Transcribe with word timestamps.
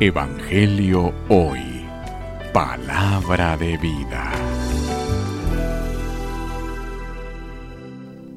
Evangelio 0.00 1.12
Hoy. 1.28 1.60
Palabra 2.52 3.56
de 3.56 3.76
vida. 3.76 4.32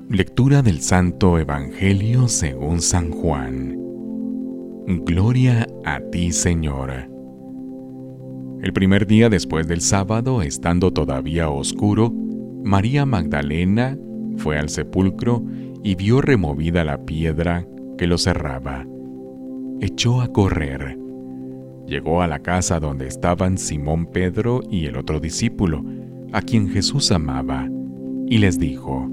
Lectura 0.09 0.61
del 0.61 0.81
Santo 0.81 1.39
Evangelio 1.39 2.27
según 2.27 2.81
San 2.81 3.09
Juan. 3.09 3.77
Gloria 5.05 5.65
a 5.83 5.99
ti, 6.11 6.31
Señor. 6.31 7.09
El 8.61 8.73
primer 8.73 9.07
día 9.07 9.29
después 9.29 9.67
del 9.67 9.81
sábado, 9.81 10.43
estando 10.43 10.91
todavía 10.91 11.49
oscuro, 11.49 12.11
María 12.63 13.05
Magdalena 13.05 13.97
fue 14.37 14.59
al 14.59 14.69
sepulcro 14.69 15.43
y 15.83 15.95
vio 15.95 16.21
removida 16.21 16.83
la 16.83 17.05
piedra 17.05 17.67
que 17.97 18.05
lo 18.05 18.17
cerraba. 18.19 18.85
Echó 19.81 20.21
a 20.21 20.27
correr 20.27 21.04
llegó 21.87 22.21
a 22.21 22.27
la 22.27 22.39
casa 22.39 22.79
donde 22.79 23.07
estaban 23.07 23.57
Simón 23.57 24.07
Pedro 24.07 24.61
y 24.69 24.85
el 24.85 24.97
otro 24.97 25.19
discípulo, 25.19 25.83
a 26.31 26.41
quien 26.41 26.69
Jesús 26.69 27.11
amaba, 27.11 27.69
y 28.27 28.37
les 28.39 28.59
dijo, 28.59 29.09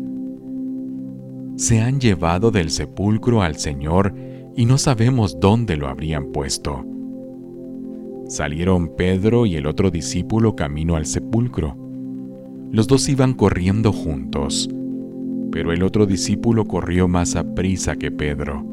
Se 1.57 1.81
han 1.81 2.01
llevado 2.01 2.51
del 2.51 2.71
sepulcro 2.71 3.43
al 3.43 3.57
Señor 3.57 4.15
y 4.57 4.65
no 4.67 4.79
sabemos 4.79 5.39
dónde 5.39 5.77
lo 5.77 5.89
habrían 5.89 6.33
puesto. 6.33 6.85
Salieron 8.27 8.97
Pedro 8.97 9.45
y 9.47 9.57
el 9.57 9.67
otro 9.67 9.91
discípulo 9.91 10.57
camino 10.57 10.97
al 10.97 11.07
sepulcro. 11.07 11.77
Los 12.71 12.87
dos 12.87 13.09
iban 13.09 13.35
corriendo 13.35 13.93
juntos, 13.93 14.71
pero 15.51 15.73
el 15.73 15.83
otro 15.83 16.07
discípulo 16.07 16.65
corrió 16.65 17.09
más 17.09 17.37
a 17.37 17.55
prisa 17.55 17.97
que 17.97 18.11
Pedro 18.11 18.65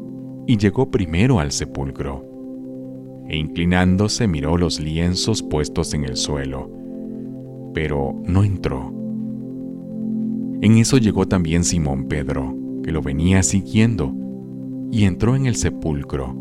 y 0.46 0.56
llegó 0.56 0.90
primero 0.90 1.38
al 1.38 1.52
sepulcro 1.52 2.29
e 3.30 3.36
inclinándose 3.36 4.26
miró 4.26 4.58
los 4.58 4.80
lienzos 4.80 5.40
puestos 5.40 5.94
en 5.94 6.04
el 6.04 6.16
suelo, 6.16 6.68
pero 7.72 8.20
no 8.26 8.42
entró. 8.42 8.92
En 10.60 10.76
eso 10.78 10.98
llegó 10.98 11.28
también 11.28 11.62
Simón 11.62 12.08
Pedro, 12.08 12.56
que 12.82 12.90
lo 12.90 13.02
venía 13.02 13.44
siguiendo, 13.44 14.12
y 14.90 15.04
entró 15.04 15.36
en 15.36 15.46
el 15.46 15.54
sepulcro. 15.54 16.34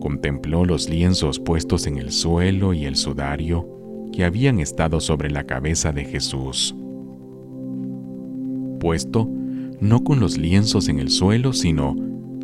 Contempló 0.00 0.64
los 0.64 0.90
lienzos 0.90 1.38
puestos 1.38 1.86
en 1.86 1.98
el 1.98 2.10
suelo 2.10 2.74
y 2.74 2.84
el 2.84 2.96
sudario 2.96 3.68
que 4.12 4.24
habían 4.24 4.58
estado 4.58 4.98
sobre 4.98 5.30
la 5.30 5.44
cabeza 5.44 5.92
de 5.92 6.04
Jesús. 6.04 6.74
Puesto 8.80 9.30
no 9.80 10.02
con 10.02 10.18
los 10.18 10.36
lienzos 10.36 10.88
en 10.88 10.98
el 10.98 11.10
suelo, 11.10 11.52
sino 11.52 11.94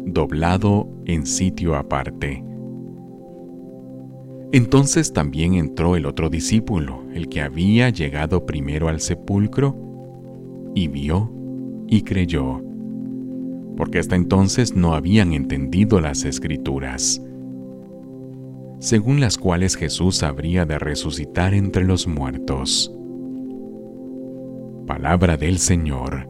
doblado 0.06 0.88
en 1.06 1.26
sitio 1.26 1.74
aparte. 1.74 2.51
Entonces 4.52 5.14
también 5.14 5.54
entró 5.54 5.96
el 5.96 6.04
otro 6.04 6.28
discípulo, 6.28 7.04
el 7.14 7.28
que 7.30 7.40
había 7.40 7.88
llegado 7.88 8.44
primero 8.44 8.88
al 8.88 9.00
sepulcro, 9.00 9.74
y 10.74 10.88
vio 10.88 11.32
y 11.88 12.02
creyó, 12.02 12.62
porque 13.76 13.98
hasta 13.98 14.14
entonces 14.16 14.76
no 14.76 14.94
habían 14.94 15.32
entendido 15.32 16.00
las 16.00 16.24
escrituras, 16.24 17.22
según 18.78 19.20
las 19.20 19.38
cuales 19.38 19.76
Jesús 19.76 20.22
habría 20.22 20.66
de 20.66 20.78
resucitar 20.78 21.54
entre 21.54 21.84
los 21.84 22.06
muertos. 22.06 22.94
Palabra 24.86 25.36
del 25.36 25.58
Señor. 25.58 26.28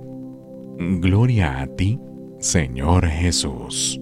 Gloria 0.78 1.60
a 1.60 1.66
ti, 1.66 1.98
Señor 2.38 3.06
Jesús. 3.06 4.01